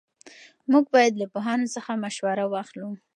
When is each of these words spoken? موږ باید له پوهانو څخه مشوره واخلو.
موږ 0.71 0.85
باید 0.95 1.13
له 1.21 1.25
پوهانو 1.33 1.67
څخه 1.75 1.91
مشوره 2.03 2.45
واخلو. 2.47 2.89